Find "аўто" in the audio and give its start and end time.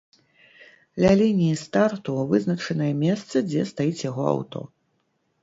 4.33-4.59